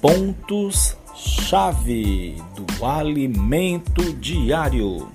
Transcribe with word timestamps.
Pontos-chave 0.00 2.36
do 2.54 2.86
alimento 2.86 4.14
diário. 4.14 5.12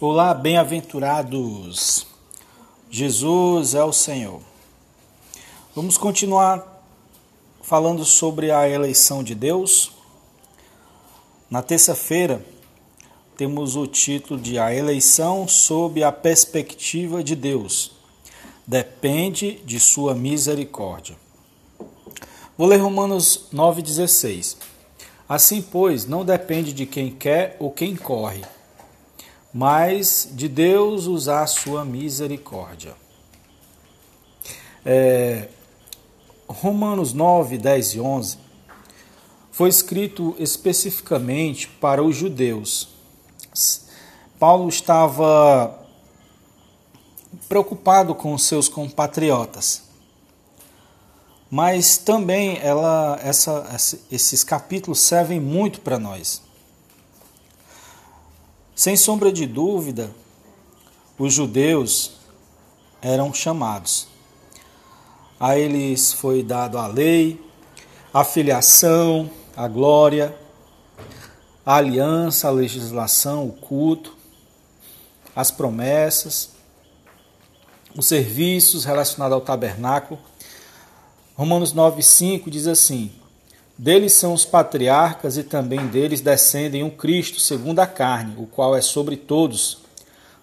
Olá, 0.00 0.32
bem-aventurados. 0.32 2.06
Jesus 2.88 3.74
é 3.74 3.82
o 3.82 3.92
Senhor. 3.92 4.40
Vamos 5.74 5.98
continuar 5.98 6.64
falando 7.60 8.04
sobre 8.04 8.52
a 8.52 8.68
eleição 8.68 9.24
de 9.24 9.34
Deus. 9.34 9.90
Na 11.50 11.60
terça-feira, 11.60 12.40
temos 13.36 13.74
o 13.74 13.84
título 13.84 14.38
de 14.38 14.60
A 14.60 14.72
Eleição 14.72 15.48
sob 15.48 16.04
a 16.04 16.12
Perspectiva 16.12 17.24
de 17.24 17.34
Deus 17.34 17.93
depende 18.66 19.60
de 19.64 19.78
sua 19.78 20.14
misericórdia. 20.14 21.16
Vou 22.56 22.68
ler 22.68 22.78
Romanos 22.78 23.48
9,16. 23.52 24.56
Assim, 25.28 25.62
pois, 25.62 26.06
não 26.06 26.24
depende 26.24 26.72
de 26.72 26.86
quem 26.86 27.10
quer 27.10 27.56
ou 27.58 27.70
quem 27.70 27.96
corre, 27.96 28.42
mas 29.52 30.28
de 30.32 30.48
Deus 30.48 31.06
usar 31.06 31.46
sua 31.46 31.84
misericórdia. 31.84 32.94
É, 34.84 35.48
Romanos 36.46 37.12
9, 37.12 37.56
10 37.56 37.94
e 37.94 38.00
11 38.00 38.38
foi 39.50 39.68
escrito 39.68 40.34
especificamente 40.38 41.68
para 41.68 42.02
os 42.02 42.16
judeus. 42.16 42.88
Paulo 44.38 44.68
estava 44.68 45.83
preocupado 47.48 48.14
com 48.14 48.36
seus 48.38 48.68
compatriotas. 48.68 49.82
Mas 51.50 51.98
também 51.98 52.58
ela, 52.58 53.18
essa, 53.22 53.64
esses 54.10 54.42
capítulos 54.42 55.00
servem 55.00 55.38
muito 55.38 55.80
para 55.80 55.98
nós. 55.98 56.42
Sem 58.74 58.96
sombra 58.96 59.32
de 59.32 59.46
dúvida, 59.46 60.10
os 61.16 61.32
judeus 61.32 62.12
eram 63.00 63.32
chamados. 63.32 64.08
A 65.38 65.56
eles 65.56 66.12
foi 66.12 66.42
dado 66.42 66.78
a 66.78 66.86
lei, 66.86 67.40
a 68.12 68.24
filiação, 68.24 69.30
a 69.56 69.68
glória, 69.68 70.36
a 71.64 71.76
aliança, 71.76 72.48
a 72.48 72.50
legislação, 72.50 73.46
o 73.46 73.52
culto, 73.52 74.16
as 75.36 75.50
promessas 75.50 76.54
os 77.96 78.06
serviços 78.06 78.84
relacionados 78.84 79.34
ao 79.34 79.40
tabernáculo. 79.40 80.20
Romanos 81.36 81.72
9,5 81.72 82.50
diz 82.50 82.66
assim: 82.66 83.12
Deles 83.76 84.12
são 84.12 84.32
os 84.32 84.44
patriarcas 84.44 85.36
e 85.36 85.42
também 85.42 85.86
deles 85.86 86.20
descendem 86.20 86.82
um 86.82 86.90
Cristo 86.90 87.40
segundo 87.40 87.80
a 87.80 87.86
carne, 87.86 88.34
o 88.36 88.46
qual 88.46 88.76
é 88.76 88.80
sobre 88.80 89.16
todos. 89.16 89.78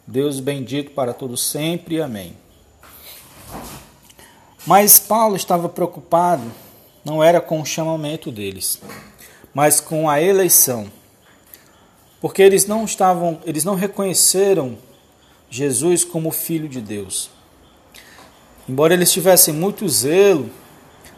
Deus 0.06 0.40
bendito 0.40 0.92
para 0.92 1.14
todos 1.14 1.42
sempre. 1.42 2.02
Amém. 2.02 2.36
Mas 4.66 5.00
Paulo 5.00 5.36
estava 5.36 5.68
preocupado, 5.68 6.44
não 7.04 7.24
era 7.24 7.42
com 7.42 7.60
o 7.62 7.66
chamamento 7.66 8.32
deles, 8.32 8.80
mas 9.54 9.80
com 9.80 10.10
a 10.10 10.22
eleição. 10.22 10.92
Porque 12.20 12.44
eles 12.44 12.68
não 12.68 12.86
estavam, 12.86 13.42
eles 13.44 13.64
não 13.64 13.74
reconheceram 13.74 14.78
Jesus 15.50 16.04
como 16.04 16.30
filho 16.30 16.70
de 16.70 16.80
Deus. 16.80 17.32
Embora 18.68 18.94
eles 18.94 19.12
tivessem 19.12 19.54
muito 19.54 19.88
zelo, 19.90 20.50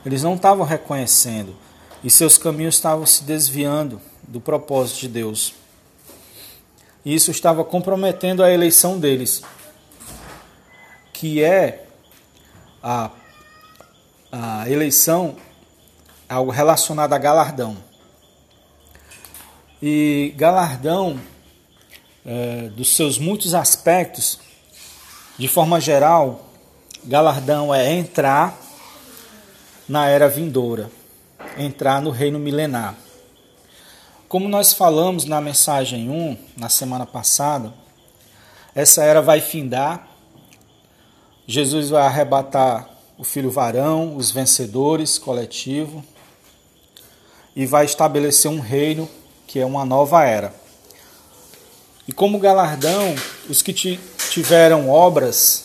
eles 0.06 0.24
não 0.24 0.36
estavam 0.36 0.66
reconhecendo 0.66 1.56
e 2.04 2.10
seus 2.10 2.38
caminhos 2.38 2.76
estavam 2.76 3.06
se 3.06 3.24
desviando 3.24 4.02
do 4.28 4.42
propósito 4.42 5.02
de 5.02 5.08
Deus. 5.08 5.54
E 7.06 7.14
isso 7.14 7.32
estava 7.32 7.64
comprometendo 7.64 8.44
a 8.44 8.52
eleição 8.52 9.00
deles, 9.00 9.42
que 11.12 11.44
é 11.44 11.86
a, 12.82 13.12
a 14.32 14.70
eleição 14.70 15.36
algo 16.28 16.52
relacionado 16.52 17.14
a 17.14 17.18
galardão. 17.18 17.78
E 19.82 20.34
galardão, 20.38 21.20
é, 22.26 22.70
dos 22.70 22.96
seus 22.96 23.18
muitos 23.18 23.54
aspectos, 23.54 24.40
de 25.38 25.48
forma 25.48 25.80
geral, 25.80 26.53
galardão 27.06 27.74
é 27.74 27.92
entrar 27.92 28.58
na 29.88 30.08
era 30.08 30.30
vindoura, 30.30 30.90
entrar 31.58 32.02
no 32.02 32.10
reino 32.10 32.40
milenar. 32.40 32.96
Como 34.30 34.48
nós 34.48 34.74
falamos 34.74 35.26
na 35.26 35.42
mensagem 35.42 36.10
1, 36.10 36.38
na 36.58 36.70
semana 36.70 37.06
passada, 37.06 37.74
essa 38.74 39.04
era 39.04 39.22
vai 39.22 39.42
findar, 39.42 40.08
Jesus 41.46 41.90
vai 41.90 42.04
arrebatar 42.04 42.90
o 43.18 43.24
filho 43.24 43.52
varão, 43.52 44.16
os 44.16 44.32
vencedores 44.32 45.18
coletivo, 45.18 46.04
e 47.56 47.66
vai 47.66 47.86
estabelecer 47.86 48.50
um 48.50 48.60
reino 48.60 49.08
que 49.46 49.60
é 49.60 49.66
uma 49.66 49.86
nova 49.86 50.24
era. 50.24 50.54
E 52.08 52.12
como 52.12 52.40
galardão, 52.40 53.14
os 53.48 53.62
que 53.62 53.74
tiveram 54.32 54.90
obras 54.90 55.63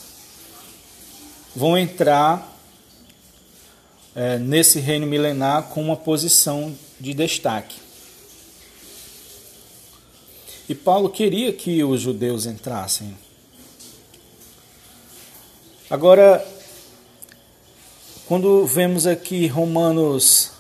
vão 1.58 1.76
entrar 1.76 2.56
é, 4.14 4.38
nesse 4.38 4.78
reino 4.78 5.08
milenar 5.08 5.64
com 5.64 5.82
uma 5.82 5.96
posição 5.96 6.72
de 7.00 7.12
destaque. 7.12 7.76
E 10.68 10.74
Paulo 10.74 11.10
queria 11.10 11.52
que 11.52 11.82
os 11.82 12.00
judeus 12.00 12.46
entrassem. 12.46 13.18
Agora, 15.90 16.46
quando 18.28 18.64
vemos 18.64 19.04
aqui 19.04 19.48
Romanos, 19.48 20.52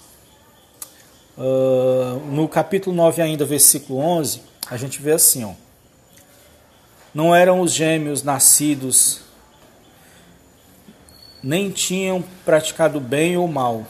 uh, 1.36 2.18
no 2.32 2.48
capítulo 2.48 2.96
9 2.96 3.22
ainda, 3.22 3.44
versículo 3.44 4.00
11, 4.00 4.40
a 4.68 4.76
gente 4.76 5.00
vê 5.00 5.12
assim, 5.12 5.44
ó. 5.44 5.52
Não 7.14 7.32
eram 7.32 7.60
os 7.60 7.72
gêmeos 7.72 8.24
nascidos 8.24 9.27
nem 11.42 11.70
tinham 11.70 12.22
praticado 12.44 13.00
bem 13.00 13.36
ou 13.36 13.46
mal, 13.46 13.86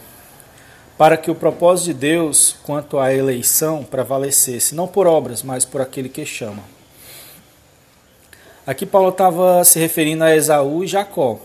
para 0.97 1.17
que 1.17 1.31
o 1.31 1.35
propósito 1.35 1.87
de 1.87 1.93
Deus 1.93 2.55
quanto 2.63 2.99
à 2.99 3.13
eleição 3.13 3.83
prevalecesse, 3.83 4.75
não 4.75 4.87
por 4.87 5.07
obras, 5.07 5.41
mas 5.43 5.65
por 5.65 5.81
aquele 5.81 6.09
que 6.09 6.25
chama. 6.25 6.63
Aqui 8.67 8.85
Paulo 8.85 9.09
estava 9.09 9.63
se 9.63 9.79
referindo 9.79 10.23
a 10.23 10.35
Esaú 10.35 10.83
e 10.83 10.87
Jacó. 10.87 11.39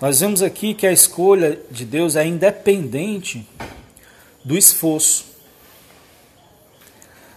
Nós 0.00 0.20
vemos 0.20 0.42
aqui 0.42 0.74
que 0.74 0.86
a 0.86 0.92
escolha 0.92 1.58
de 1.70 1.84
Deus 1.84 2.16
é 2.16 2.26
independente 2.26 3.48
do 4.44 4.56
esforço. 4.56 5.24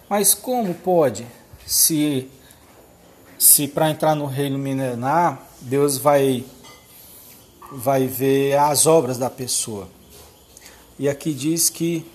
Mas 0.10 0.34
como 0.34 0.74
pode, 0.74 1.26
se, 1.66 2.30
se 3.38 3.68
para 3.68 3.90
entrar 3.90 4.16
no 4.16 4.26
reino 4.26 4.58
milenar, 4.58 5.42
Deus 5.62 5.98
vai 5.98 6.44
vai 7.72 8.08
ver 8.08 8.58
as 8.58 8.86
obras 8.86 9.18
da 9.18 9.30
pessoa. 9.30 9.88
E 11.00 11.08
aqui 11.08 11.34
diz 11.34 11.70
que 11.70 12.06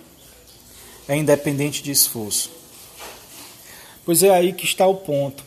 é 1.08 1.16
independente 1.16 1.82
de 1.82 1.90
esforço. 1.90 2.50
Pois 4.04 4.22
é 4.22 4.30
aí 4.30 4.52
que 4.52 4.64
está 4.64 4.86
o 4.86 4.96
ponto. 4.96 5.44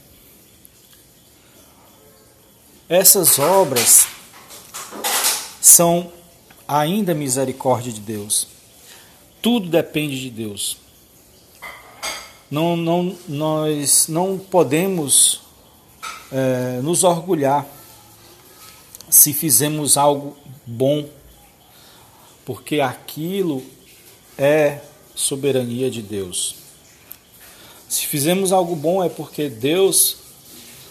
Essas 2.88 3.40
obras 3.40 4.08
são 5.60 6.12
ainda 6.68 7.14
misericórdia 7.14 7.92
de 7.92 8.00
Deus. 8.00 8.48
Tudo 9.42 9.68
depende 9.70 10.22
de 10.22 10.30
Deus. 10.30 10.78
Não, 12.50 12.78
não, 12.78 13.18
nós 13.28 14.08
não 14.08 14.38
podemos 14.38 15.42
é, 16.32 16.80
nos 16.82 17.04
orgulhar 17.04 17.66
se 19.16 19.32
fizemos 19.32 19.96
algo 19.96 20.36
bom, 20.66 21.08
porque 22.44 22.82
aquilo 22.82 23.64
é 24.38 24.82
soberania 25.16 25.90
de 25.90 26.02
Deus. 26.02 26.58
Se 27.88 28.06
fizemos 28.08 28.52
algo 28.52 28.76
bom 28.76 29.02
é 29.02 29.08
porque 29.08 29.48
Deus 29.48 30.18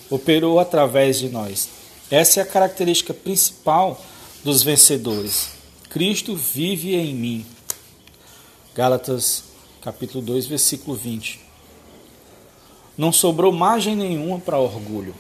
operou 0.09 0.59
através 0.59 1.19
de 1.19 1.29
nós. 1.29 1.69
Essa 2.11 2.41
é 2.41 2.43
a 2.43 2.47
característica 2.47 3.13
principal 3.13 4.03
dos 4.43 4.63
vencedores. 4.63 5.51
Cristo 5.91 6.35
vive 6.35 6.95
em 6.95 7.15
mim. 7.15 7.47
Gálatas 8.75 9.45
capítulo 9.83 10.25
2, 10.25 10.47
versículo 10.47 10.97
20. 10.97 11.41
Não 12.97 13.13
sobrou 13.13 13.53
margem 13.53 13.95
nenhuma 13.95 14.39
para 14.39 14.59
orgulho. 14.59 15.15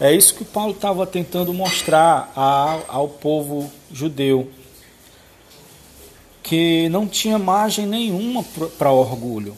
É 0.00 0.14
isso 0.14 0.34
que 0.34 0.44
Paulo 0.44 0.72
estava 0.72 1.04
tentando 1.04 1.52
mostrar 1.52 2.32
ao, 2.36 3.08
povo 3.08 3.68
judeu, 3.90 4.48
que 6.40 6.88
não 6.88 7.08
tinha 7.08 7.36
margem 7.36 7.84
nenhuma 7.84 8.44
para 8.78 8.92
orgulho, 8.92 9.56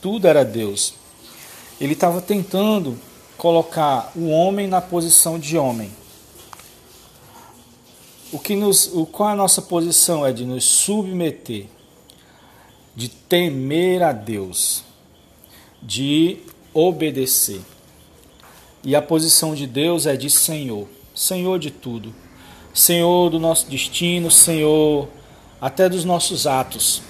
tudo 0.00 0.26
era 0.26 0.42
Deus. 0.42 0.94
Ele 1.78 1.92
estava 1.92 2.22
tentando 2.22 2.98
colocar 3.36 4.10
o 4.16 4.28
homem 4.30 4.66
na 4.66 4.80
posição 4.80 5.38
de 5.38 5.58
homem. 5.58 5.90
O 8.32 8.38
que 8.38 8.56
nos, 8.56 8.86
o, 8.86 9.04
qual 9.04 9.28
a 9.28 9.36
nossa 9.36 9.60
posição 9.60 10.24
é 10.24 10.32
de 10.32 10.46
nos 10.46 10.64
submeter, 10.64 11.66
de 12.96 13.08
temer 13.10 14.02
a 14.02 14.12
Deus, 14.12 14.82
de 15.82 16.38
obedecer. 16.72 17.60
E 18.84 18.94
a 18.94 19.02
posição 19.02 19.54
de 19.54 19.66
Deus 19.66 20.06
é 20.06 20.16
de 20.16 20.28
Senhor, 20.28 20.86
Senhor 21.14 21.58
de 21.58 21.70
tudo, 21.70 22.14
Senhor 22.72 23.30
do 23.30 23.38
nosso 23.38 23.66
destino, 23.68 24.30
Senhor 24.30 25.08
até 25.60 25.88
dos 25.88 26.04
nossos 26.04 26.46
atos. 26.46 27.02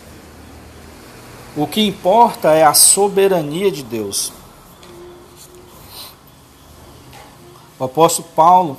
O 1.56 1.66
que 1.66 1.80
importa 1.80 2.52
é 2.52 2.64
a 2.64 2.74
soberania 2.74 3.70
de 3.70 3.82
Deus. 3.82 4.32
O 7.78 7.84
apóstolo 7.84 8.28
Paulo 8.34 8.78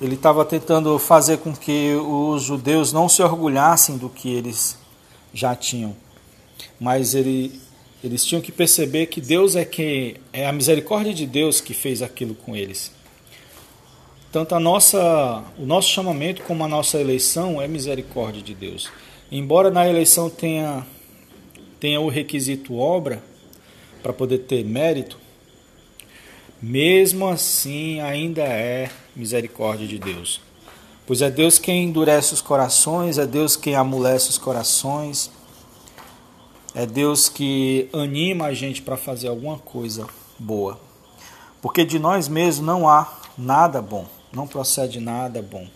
ele 0.00 0.14
estava 0.14 0.44
tentando 0.44 0.98
fazer 0.98 1.38
com 1.38 1.54
que 1.54 1.94
os 1.94 2.42
judeus 2.42 2.92
não 2.92 3.08
se 3.08 3.22
orgulhassem 3.22 3.96
do 3.96 4.10
que 4.10 4.28
eles 4.28 4.76
já 5.32 5.54
tinham, 5.54 5.96
mas 6.78 7.14
ele, 7.14 7.60
eles 8.06 8.24
tinham 8.24 8.40
que 8.40 8.52
perceber 8.52 9.06
que 9.06 9.20
Deus 9.20 9.56
é 9.56 9.64
que 9.64 10.16
é 10.32 10.46
a 10.46 10.52
misericórdia 10.52 11.12
de 11.12 11.26
Deus 11.26 11.60
que 11.60 11.74
fez 11.74 12.02
aquilo 12.02 12.34
com 12.34 12.56
eles. 12.56 12.92
Tanto 14.32 14.54
a 14.54 14.60
nossa, 14.60 15.44
o 15.58 15.64
nosso 15.64 15.90
chamamento 15.90 16.42
como 16.42 16.62
a 16.64 16.68
nossa 16.68 17.00
eleição 17.00 17.60
é 17.60 17.66
misericórdia 17.66 18.42
de 18.42 18.54
Deus. 18.54 18.90
Embora 19.30 19.70
na 19.70 19.88
eleição 19.88 20.30
tenha 20.30 20.86
tenha 21.78 22.00
o 22.00 22.08
requisito 22.08 22.76
obra 22.76 23.22
para 24.02 24.12
poder 24.12 24.38
ter 24.38 24.64
mérito, 24.64 25.18
mesmo 26.60 27.28
assim 27.28 28.00
ainda 28.00 28.42
é 28.42 28.90
misericórdia 29.14 29.86
de 29.86 29.98
Deus. 29.98 30.40
Pois 31.06 31.22
é 31.22 31.30
Deus 31.30 31.58
quem 31.58 31.84
endurece 31.84 32.34
os 32.34 32.40
corações, 32.40 33.18
é 33.18 33.26
Deus 33.26 33.56
quem 33.56 33.74
amolece 33.74 34.30
os 34.30 34.38
corações, 34.38 35.30
é 36.76 36.84
Deus 36.84 37.30
que 37.30 37.88
anima 37.90 38.44
a 38.44 38.54
gente 38.54 38.82
para 38.82 38.98
fazer 38.98 39.28
alguma 39.28 39.56
coisa 39.56 40.06
boa. 40.38 40.78
Porque 41.62 41.86
de 41.86 41.98
nós 41.98 42.28
mesmos 42.28 42.66
não 42.66 42.86
há 42.86 43.10
nada 43.38 43.80
bom, 43.80 44.06
não 44.30 44.46
procede 44.46 45.00
nada 45.00 45.40
bom. 45.40 45.66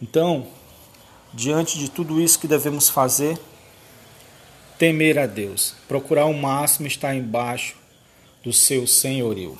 Então, 0.00 0.46
diante 1.34 1.76
de 1.76 1.90
tudo 1.90 2.20
isso 2.20 2.38
que 2.38 2.46
devemos 2.46 2.88
fazer, 2.88 3.36
temer 4.78 5.18
a 5.18 5.26
Deus, 5.26 5.74
procurar 5.88 6.22
ao 6.22 6.32
máximo 6.32 6.86
estar 6.86 7.12
embaixo 7.12 7.74
do 8.44 8.52
seu 8.52 8.86
senhorio. 8.86 9.58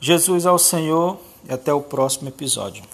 Jesus 0.00 0.46
ao 0.46 0.56
Senhor 0.56 1.18
e 1.48 1.52
até 1.52 1.72
o 1.72 1.80
próximo 1.80 2.28
episódio. 2.28 2.84